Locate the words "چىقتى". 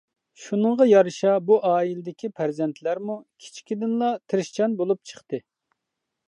5.13-5.43